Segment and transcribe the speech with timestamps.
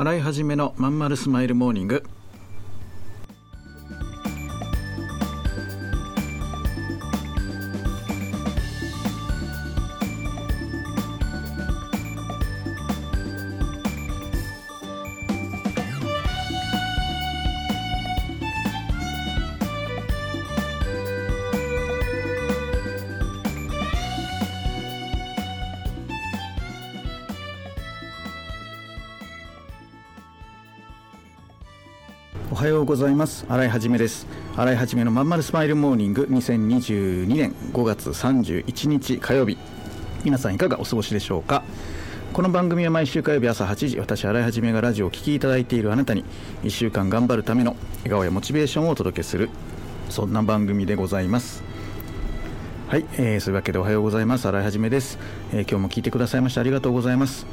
[0.00, 2.04] 洗い始めのまんまるスマイルモーニング。
[32.52, 33.46] おはようございます。
[33.48, 34.26] 新井はじめです。
[34.56, 36.26] 新井はじめのまんまるスマイルモーニング。
[36.28, 39.56] 2022年5月31日火曜日。
[40.24, 41.62] 皆さんいかがお過ごしでしょうか？
[42.32, 46.24] この番組は毎週火曜日朝8時私新井はじめがラジオをお聴きいただいているあなたに
[46.64, 49.48] 1週間頑張るための笑顔やモチベーションをお届けする
[50.08, 51.62] そんな番組でございます。
[52.88, 54.48] はい、えー、そういうわけでおはようございます。
[54.48, 55.20] 新井はじめです、
[55.52, 57.46] えー今日も聞いてくださいましてありがとうございます。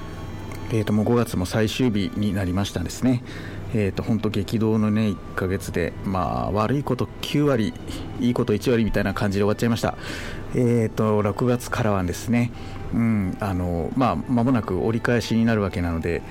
[0.71, 3.23] えー、ともう5月も最終日になりましたですね。
[3.73, 7.73] えー、と本当激動のね1ヶ月で、まあ、悪いこと9割
[8.19, 9.95] いいこと1割みたいな感じで終わっちゃいました。
[10.55, 12.51] えー、と6月からはですね、
[12.93, 16.21] うんあのまあ、間もなく折り返しになるわけなので、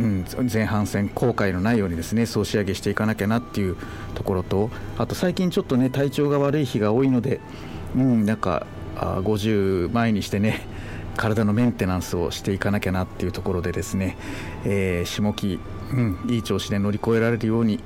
[0.00, 3.76] うん、前半戦後悔のないようにですね総仕上げしていかなきゃなっていう
[4.14, 7.40] ところとあと最近ちょっとね体調が悪い日が多いので、
[7.94, 10.66] うん、なんかあ50前にしてね
[11.18, 14.16] 体のメンテナンスをしていかなきゃなっていうところでですね、
[14.64, 15.58] えー下期、
[15.92, 17.80] うん、いい調子で乗り越えられるように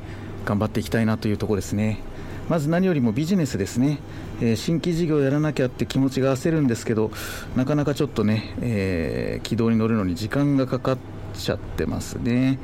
[0.44, 2.00] 頑張っていきたいなというところですね。
[2.48, 4.00] まず何よりもビジネスですね、
[4.40, 7.10] えー新規事業やらなきゃって気持ちが焦るんですけど
[7.56, 10.98] なかなかちょっとね、えー軌道に乗るのに時間がかかっ
[11.34, 12.58] ちゃってますね。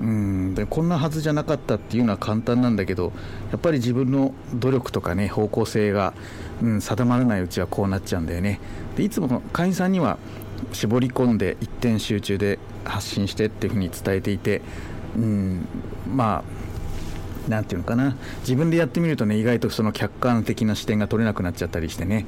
[0.00, 0.54] うん。
[0.54, 3.12] でこんなはずじゃなかったっていうのは簡単なんだけど
[3.50, 6.14] やっぱり自分の努力とかね方向性が、
[6.62, 8.60] うん、定まらないうちはこうなっちゃうんだよね。
[8.96, 10.18] でいつも会員さんには
[10.72, 14.62] 絞り込んで一点集中で発信してっていうふうに伝えていて、
[15.16, 15.66] うん、
[16.08, 16.67] まあ
[17.48, 18.16] なんていうのかな。
[18.40, 22.26] 自分でやってみるとね意外とその客観的な視点が取れなくなっちゃったりしてね、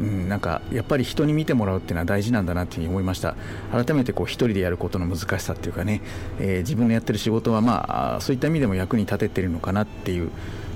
[0.00, 3.34] うん、なんかやっぱり人に見てもらうっていうのは大事なんだなっていうふうに思いました。
[3.72, 6.02] 改めてこう一人でやることの難しさっていうかね、
[6.40, 10.30] えー自分のやってる仕事はまあそういった意味でも役に立ててるのかなっていう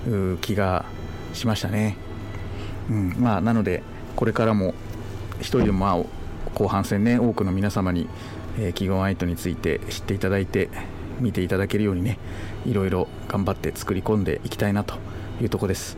[0.09, 0.85] う気が
[1.35, 1.97] しましたね、
[2.89, 3.83] うん、まあなので
[4.15, 4.75] これからも
[5.41, 6.05] 一人でもまあ
[6.55, 8.09] 後半戦ね多くの皆様に、
[8.59, 10.69] えー企業アイトについて知っていただいて
[11.21, 12.19] 見ていただけるようにね
[12.67, 14.95] いろいろ頑張って作り込んでいきたいなと
[15.41, 15.97] いうとこです。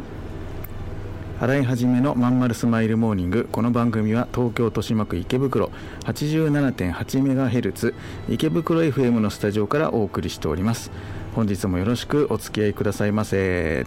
[1.40, 3.48] 洗い始めのまんまるスマイルモーニング。
[3.50, 5.72] この番組は東京豊島区池袋
[6.04, 7.94] 87.8MHz
[8.28, 10.92] 池袋 FM のスタジオからお送りしております。
[11.34, 13.86] 本日もよろしくお付き合いくださいませ。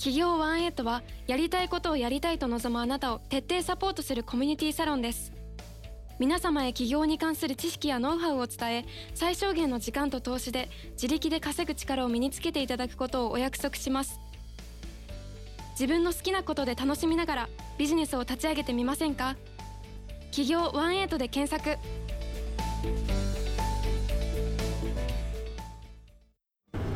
[0.00, 5.30] 企業ワンエイトはやりたいことをやりたいと望むあなたを徹底サポートするコミュニティサロンです。
[6.18, 14.18] 皆様へ起業に関する知識やノウハウを伝え最小限の時間と投資で自力で稼ぐ力を身につけていただくことをお約束します。
[15.72, 19.36] 自分の好きなことで楽しみながらビジネスを立ち上げてみませんか？
[20.30, 21.78] 企業ワンエイトで検索。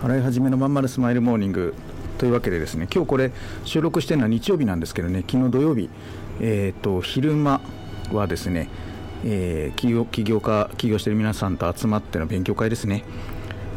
[0.03, 1.75] 洗い始めのまんまるスマイルモーニング。
[2.19, 3.33] というわけでですね今日これ
[3.65, 5.91] 収録してるのは日曜日なんですけどね昨日土曜日、
[6.41, 7.61] えー、と昼間
[8.12, 8.69] はですね、
[9.25, 13.05] えー企業起業家起業してる皆さんと集まっての勉強会ですね、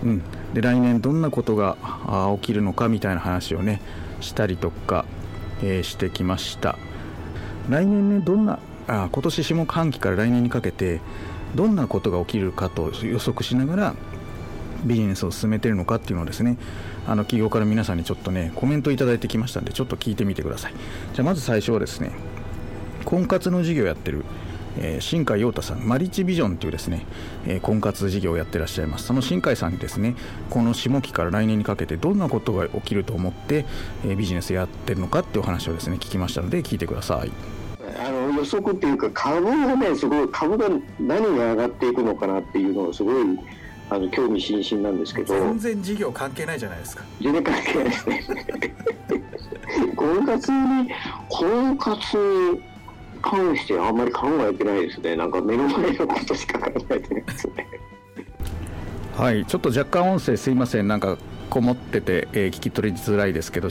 [0.03, 0.21] うん、
[0.53, 1.77] で来年どんなことが
[2.39, 3.81] 起きるのかみたいな話をね
[4.19, 5.05] したりとか、
[5.61, 6.77] えーしてきました。
[7.69, 11.01] 来年ねどんなあ今年下半期から来年にかけて
[11.55, 13.95] どんなことが起きるかと予測しながら
[14.83, 16.57] ビジネスを進めているのかっていうのをですね
[17.07, 20.73] あの企業から皆さんにちょっとねコメントいただいてきましたんでちょっと聞いてみてください
[21.13, 22.11] じゃまず最初はですね
[23.05, 24.25] 婚活の授業やってる、
[24.79, 27.05] えー、新海陽太さんマリッチビジョンというですね、
[27.45, 30.15] えー、婚活事業をやってらっしゃいますその新海さんにですね
[30.49, 33.65] この下期から来年にかけてどんなことが起きると思って、
[34.03, 37.31] えー、ビジネスやってるのかっていうお話をですね聞きましたので聞いてください。
[37.99, 40.69] あの予測っていうか株がねすごい株が
[40.99, 43.23] 何が上がっていくのかなっていうのがすごい
[43.89, 45.33] あの興味津々なんですけど。
[45.33, 47.03] 全然事業関係ないじゃないですか。
[47.21, 48.25] 全然関係ないですね。
[49.95, 50.89] 婚活に
[51.29, 52.63] 婚活に
[53.21, 55.15] 関してあんまり考えてないですね。
[55.15, 57.67] なんか目の前のことしか考えてないですね。
[59.15, 60.87] はいちょっと若干音声すいません。
[60.87, 61.17] なんか
[61.49, 63.69] こもってて、えー、聞き取りづらいですけど、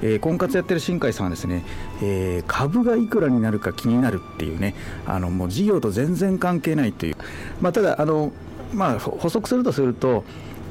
[0.00, 1.64] えー、婚活やってる新海さんはですね、
[2.02, 4.74] えー、株がいくらになるか気になるっていうね
[5.06, 7.16] あのもう事業と全然関係ないという、
[7.60, 8.32] まあ、ただあの
[8.76, 10.24] まあ、補足するとすると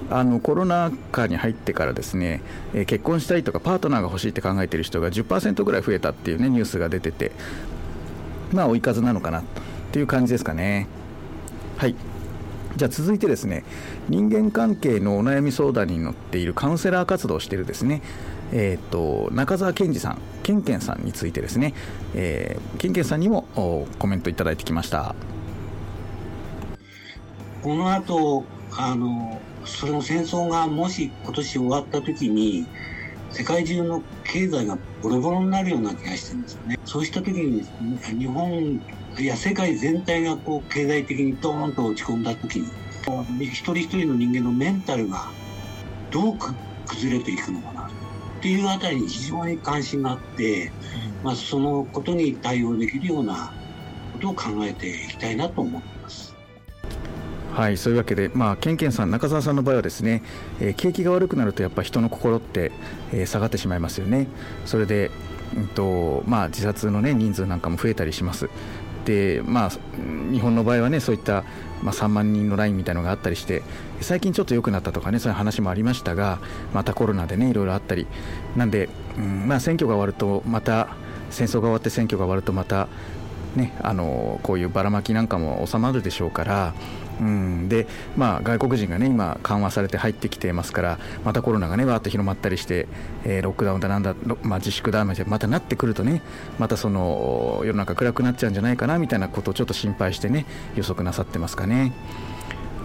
[0.09, 2.41] あのコロナ禍に入ってからですね、
[2.73, 7.31] えー、結婚したいとかパートナーが欲しいって考えている人が10%ぐらい増えたっていうねニュースが出てて
[8.51, 9.43] まあ追い風なのかなっ
[9.91, 10.87] ていう感じですかね
[11.77, 11.95] はい
[12.75, 13.63] じゃあ続いてですね
[14.09, 18.01] 人間関係のお悩み相談に乗っているカウンセラー活動をしているですね
[18.51, 21.73] えーと、中澤健二さん、ケンケンさんについてですね、
[22.13, 23.47] えー、ケンケンさんにも
[23.97, 25.15] コメントいただいてきました。
[27.65, 28.45] この後
[28.77, 32.67] あのその戦争がもし今年終わった時に
[33.31, 36.77] 世界中の経済がボロボロになるような気がしてるんですよね。
[36.85, 37.65] そうした時に
[38.19, 38.79] 日本
[39.17, 42.67] いや世界全体がこう経済的にドーンと落ち込んだ時に
[43.45, 45.31] 一人一人の人間のメンタルが
[46.11, 46.37] どう
[46.85, 47.89] 崩れていくのかなっ
[48.43, 50.71] ていうあたりに非常に関心があって、
[51.23, 53.51] まあ、そのことに対応できるような
[54.13, 56.34] ことを考えていきたいなと思ってます。
[57.55, 60.23] はい、そういうわけで、まあ、ケンケンさん、中澤さんの場合はですね、
[60.59, 62.73] えー、景気が悪くなるとやっぱ人の心って、
[63.13, 64.27] えー、下がってしまいますよね。
[64.65, 65.09] それで、
[65.55, 68.49] うんとまあ、自殺の、ね、人数なんかも増えたりします。
[69.05, 69.69] でまあ、
[70.31, 71.43] 日本の場合はねそういった、
[71.83, 73.61] まあ、3万人のラインみたいなのがあったりして
[74.01, 76.39] 最近ちょっと良くなったとかねそういう話もありましたが
[76.73, 78.07] またコロナでねいろいろあったり
[78.55, 80.87] なんで、うんまあ、選挙が終わるとまた
[81.29, 82.87] 戦争が終わって選挙が終わるとまた
[83.55, 86.73] ねあのこういうばらまきなんかも収まるでしょうから
[87.19, 87.87] うん、で、
[88.17, 92.87] まあ、外国人がね今緩和されて入ってきていますからまたコロナがねわーっと広まったりして、
[93.23, 96.21] えー、ロックダウンだなんだ、まあ、自粛だままたなってくるとね
[96.59, 101.93] またその世の中暗くなっちゃうんじゃないかなみたいなことをちょっと心配してね予測なさってますかね。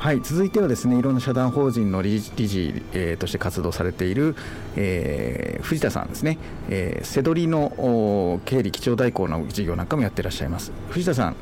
[0.01, 4.35] はい、続いてはですねいろんな社団法人の理事理事、えー、として活動されている、
[4.75, 6.39] えー、藤田さんですね、
[6.71, 10.73] えー、瀬取りの経理基調代行の事業なんかもやってらっしゃいます。
[10.89, 11.37] 藤田さん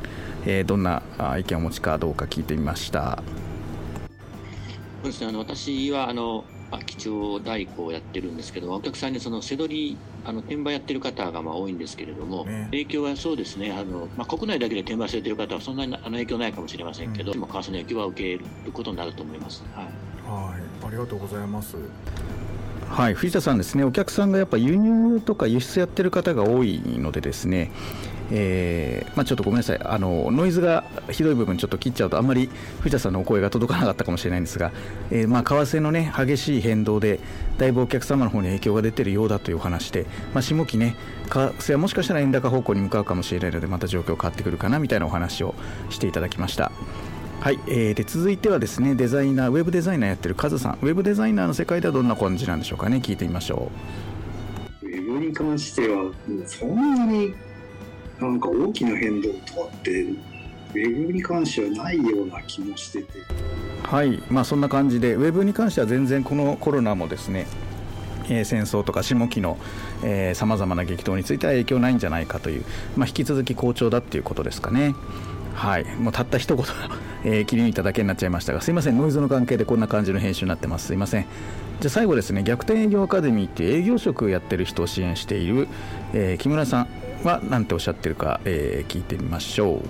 [0.46, 1.02] えー、どんな
[1.38, 3.22] 意見をお持ちかどうか聞いてみました。
[5.02, 5.28] そうですね。
[5.28, 6.44] あの私はあの
[6.84, 19.62] 基調代行をやってるんですけどお客さんにその背取りあの転売やってる方がまあ多いんですけれども、ね、影響はそうですねあの、まあ、国内だけで転売されてる方はそんなにあの影響ないかもしれませんけど、うん、為替の影響は受けることになると思います。
[19.74, 21.76] はい、はい、ありがとうございます。
[22.88, 27.70] はい、藤田さんですね、お客さんがやっぱ輸入とか輸出やってる方が多いのでですね、
[28.30, 29.80] えーまあ、ちょっとごめんなさい。
[29.82, 34.72] あのノイズがひどい部分ちょっと切っちゃうとあんまり藤田さんのお声が届かなかったかもしれないんですが、
[35.10, 37.20] えーまあ、為替の、ね、激しい変動で
[37.56, 40.96] だいぶお客様の方に影響が出ているようだというお話で、まあ、下期ね
[41.28, 45.54] 為替はもしかしたら円高方向に向かうかもしれないのでまた状況変わってくるかなみたいなお話を
[45.90, 46.70] していただきました。
[47.40, 50.78] はい、えー、で続いてはですねデザイナーウェブデザイナーやってるカズさん。
[50.82, 53.70] ウェブデザイナーの世界ではどんな感じなんでしょうかね聞いてみましょ
[54.82, 54.86] う。
[54.86, 56.10] ウェブに関しては
[56.46, 57.32] そんなに
[58.20, 63.08] なんか大きな変動とかってウェブに関してはないような気もしてて
[63.82, 67.46] はいまあそんな感じでウェブに関しては全然このコロナもですね
[68.28, 69.58] え戦争とか下期の
[70.34, 72.64] さまざまな激闘については影響ないんじゃないかという、
[72.96, 74.94] まあ、引き続き好調だっていうことですかね。
[75.54, 76.64] はい、もうたった一言、
[77.24, 80.86] えー、切り抜いただけになっちゃいましたが、すいません、ノイズの関係でこんな感じの編集になってます。
[80.86, 81.22] すいません。
[81.80, 85.66] じゃあ最後ですね、逆転営業アカデミーっていう営業職やってる人を支援している、
[86.12, 86.86] えー、木村さん
[87.24, 89.82] は何ておっしゃってるか、えー、聞いてみましょう。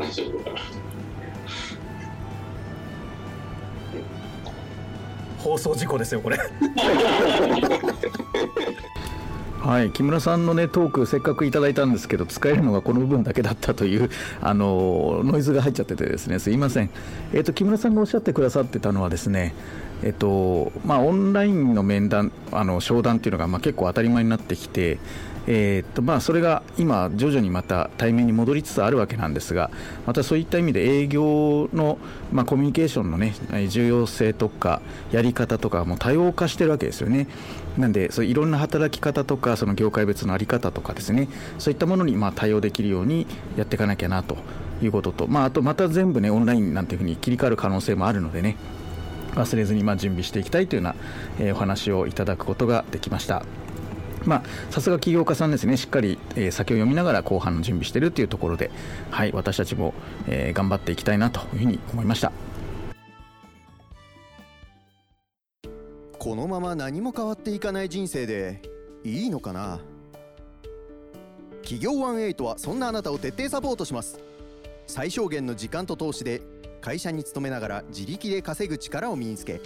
[5.38, 6.38] 放送事故ですよこれ
[9.60, 16.88] はい木村さんのねトークせっかくいただいたんですけど使えるのがこの部分だけだったというあのノイズが入っちゃっててですねすいません
[17.34, 19.54] え、ー、と木村さんがおっしゃってくださってたのはですね
[20.02, 24.98] えっとまあ、オンラインの面談、あの商談っていうのがまあ結構当たり前になってきて、
[25.46, 29.70] えー、っとまあ、それが今、徐々にまた対面に戻りつつあるわけなんですが、
[30.06, 31.98] またそういった意味で営業の、
[32.32, 33.34] まあ、コミュニケーションの、ね、
[33.68, 34.80] 重要性とか、
[35.12, 37.26] やり方とかも多様化しているわけですよね。
[37.78, 44.36] なんでそういろんな働き方とかその業界別の在り方とかですねそういったものにま対応できるようにやっていかなきゃなと
[44.82, 48.56] いうことと、まあ、あとまた全部ねオンラインなんていうふうに切り替わる可能性もあるのでね
[49.34, 53.44] 忘れずにま準備していきたいというような、え、お話をいただくことができました。
[54.24, 58.70] ま、さすが起業家さんですね、しっかり、えー、先を読みながら後半の準備しているというところで、
[59.10, 59.94] はい、私たちも、
[60.26, 62.32] えー、頑張っていきたいなというふうに思いました。
[66.22, 68.60] このまま何も変わっていかない人生で
[69.04, 69.80] いいのかな？
[71.62, 74.20] 企業18はそんなあなたを徹底サポートします。
[74.86, 76.42] 最小限の時間と投資で
[76.82, 79.64] 会社に勤めながら自力で稼ぐ力を身につけ好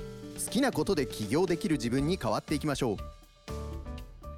[0.48, 2.96] きなことで起業できる自分に変わっていきましょう。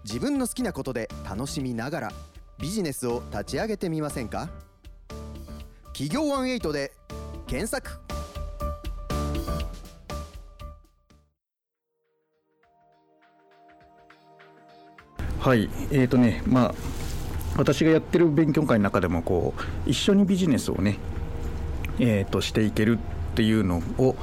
[0.05, 2.13] 自分の好きなことで楽しみながら
[2.59, 4.49] ビジネスを立ち上げてみませんか？
[5.89, 6.95] 企業18で
[7.47, 8.06] 検索。
[15.47, 16.75] はいえーとねまあ
[17.57, 20.99] 私がやってる勉強会の中でもこう一緒にビジネスをね、
[22.01, 24.17] えー、としていけるっていうのを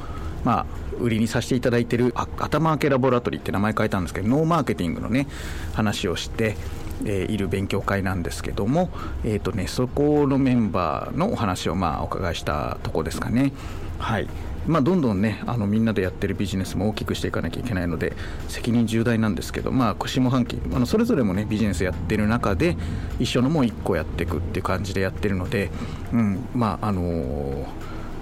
[0.43, 0.65] まあ
[0.99, 5.27] 売りにさせていただいてる頭開けラボラトリーって名前変えたんですけどノーマーケティングのね
[5.73, 6.57] 話をして
[7.05, 8.89] えー、いる勉強会なんですけども、
[9.25, 13.51] えーとね、そこのメンバーのお話をまあお伺いしたとこですかね。
[13.97, 14.27] はい
[14.67, 18.13] まあ、どんどんねあのみんなでやってるビジネスも大きくしていかなきゃいけないので
[18.47, 22.77] 責任重大なんですけど、まあ、下半期あのそれぞれもねビジネスやってる中で
[23.19, 25.69] 一緒のもう1個やっていくっていう感じでやってるので、
[26.11, 27.65] うんまああのー、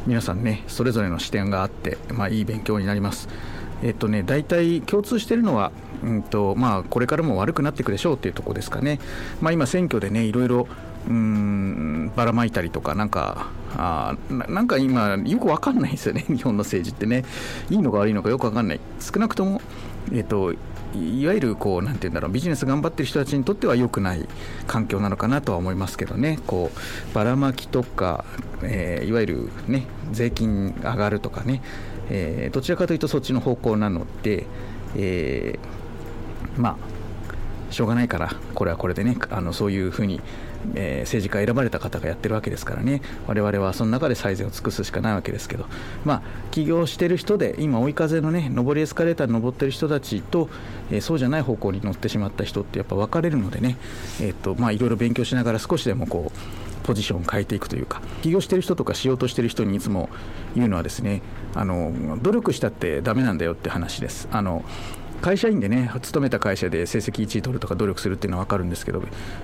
[0.07, 3.29] 皆さんねそれぞれの視点があって、まあ、いい勉強になります。
[3.83, 5.71] えっとね、大体共通しているのは、
[6.03, 8.99] うんとまあ、これからも悪くなっていくでしょうっていうところですかね、
[9.41, 10.67] まあ、今、選挙でねいろいろ
[11.09, 17.23] うんばらまいたりとか、なんか、あなんか今、よく分かんないですよね、 日本の政治ってね、
[17.69, 19.61] いいのか悪いのかよく分かんない、少なくとも、
[20.11, 20.53] えっと、
[20.93, 22.31] いわゆるこうなんて言うんだろう。
[22.31, 24.27] ビジネス頑張ってる人たちにとっては良くない
[24.67, 26.39] 環境なのかなとは思いますけどね。
[26.47, 28.25] こうばらまきとか、
[28.61, 31.61] えー、いわゆるね税金上がるとかね、
[32.09, 34.45] えー、どちらかというとそっちの方向なので、
[34.97, 40.19] えー、まあしょうがないからこれはこれでねあのそういうふうに
[40.75, 45.65] えー、政治家選ばれた方がやってるわけですからね、我々はその中で最善を尽くすしかないわけですけど、
[46.05, 50.49] まあ、起業してる人で、今、追い風のね、上りエスカレーターに登ってる人たちと、
[50.91, 53.77] えー、そうじゃない方向に乗ってしまった人って、やっぱ分かれるのでね、
[54.21, 56.37] えーとまあ、いろいろ勉強しながら少しでもこう、
[56.83, 60.09] ポジションを変えていくというか、起業してる人とかしようとしてる人にいつも
[60.55, 61.21] 言うのはですね、
[61.53, 64.27] あの努力したってだめなんだよって話です。
[64.31, 64.63] あの
[65.21, 69.01] 会社員でね勤めた会社で成績1位取るとか努力するっていうのは分かるんですけど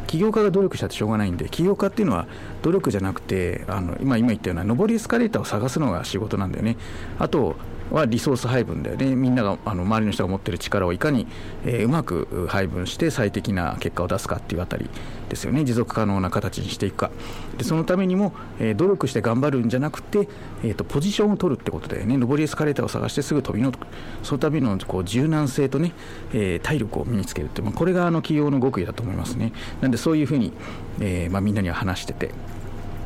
[0.08, 2.28] 起業家が努力したってしょうがないんで起業家っていうのは
[2.64, 6.78] 努力じゃなくてあの今今言ったような上りエスカレーターを探すのが仕事なんだよね。
[7.20, 7.56] あと
[7.92, 9.16] はリソース配分だよね。
[9.16, 11.28] みんながあの周りの人が持ってる力をいかに、
[11.66, 14.90] えー、うまく配分して最適な結果を出すかっていうあたり
[15.30, 15.64] ですよね。
[15.64, 17.12] 持続可能な形にしていくか。
[17.58, 20.28] でそのためにも、えー、努力して頑張るんじゃなくて、
[20.64, 22.18] えーと、ポジションを取るってことだよね。
[22.18, 23.78] 上りエスカレーターを探してすぐ飛び乗る。
[24.24, 25.94] そのためのこう柔軟性とね、
[26.34, 29.54] えー、体力を身につけるって、まあ、これがあの企業の極意だと思いますね。
[29.82, 30.54] なんでそういうふうに、
[31.00, 32.32] えまあ、みんなには話してて。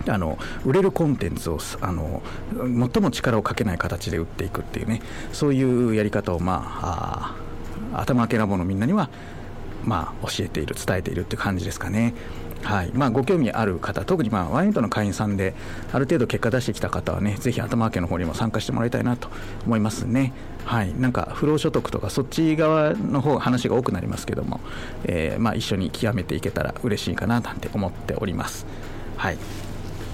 [0.08, 2.22] あの売れるコンテンツをあの
[2.94, 7.36] 最も力をかけない形で売っていくっていうねそういうやり方を、まあ、
[7.94, 9.10] あ頭開けなものみんなには、
[9.84, 12.14] まあ、教えている伝えているっていう感じですかね。
[12.64, 15.56] はいまあ、ご興味ある方、特に、まあ、ワイントの会員さんで、
[15.92, 19.30] ある程度結果出してきた方はね、ぜひ頭開けの方にも参加してもらいたいなと
[19.66, 20.34] 思いますね。
[20.66, 24.60] はい、なんか不労所得とか、そっち側の方話が多くなりますけども、
[25.06, 28.66] えーまあ、一緒に極めていけたら嬉しいかななんて思っております。
[29.18, 29.38] はい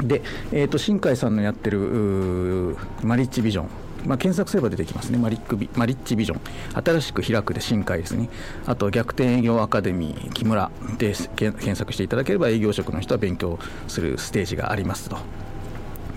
[0.03, 3.69] で、えーと、新海さんのやってるマリッジビジョン。
[4.05, 5.17] まあ、検索すれば出てきますね。
[5.17, 6.39] マリックビ、マリッジビジョン、
[6.81, 8.29] 新しく開くで新海ですね、
[8.65, 15.17] あと逆転営業アカデミー木村で検索していただければ、営業職の人は勉強するステージがありますと。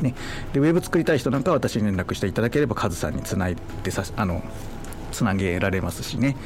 [0.02, 0.14] ね、
[0.52, 4.42] でウェブ作りたい人なんかは私に連絡していただければ、カズさんにつないでさあの
[5.10, 6.36] つなげられますしね、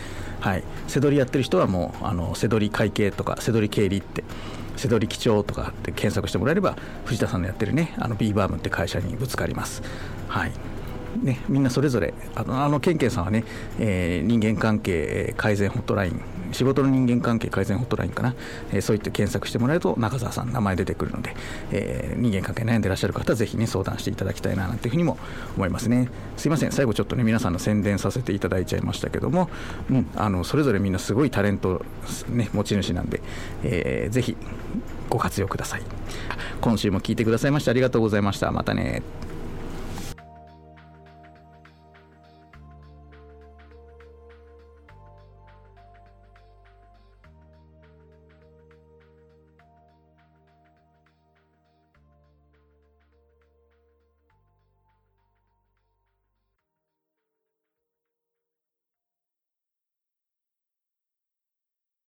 [0.41, 4.25] はい、せどりやってる人はもう、あのせどり会計とか、せどり経理って。
[4.77, 9.83] 瀬戸力町とかって検索してもらえれば藤田さんのやってるねあのビーバームって会社にぶつかります。
[10.29, 10.53] はい
[11.23, 13.45] ね、みんなそれぞれあのあのケンケンさんはね、
[13.79, 16.21] えー、人間関係改善ホットライン
[16.55, 18.35] 仕事の人間関係改善ホットラインかな、
[18.73, 21.35] えー、そういって検索してもらえると中澤さん名前出てくるので、
[21.73, 25.19] えー、人間関係悩んでらっしゃる方はぜひね相談していただきたいななんていうふうにも
[25.57, 26.09] 思いますね。
[26.37, 26.73] すいません。
[26.73, 29.51] 最後ちょっとね皆さんの宣伝させていただいちゃいましたけども、
[29.91, 31.85] うん、あのそれぞれみんなすごいタレント、
[32.29, 33.21] ね、持ち主なんで、
[33.63, 34.37] えー、ぜひ
[35.11, 35.83] ご活用ください。
[36.61, 38.51] 今週も聞いてくださいましてありがとうございました。
[38.51, 39.03] またね。